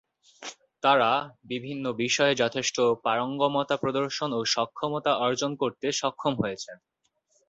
[0.83, 1.11] তাঁরা
[1.45, 6.77] বিভিন্ন বিষয়ে যথেষ্ট পারঙ্গমতা প্রদর্শন ও সক্ষমতা অর্জন করতে সক্ষম হয়েছেন।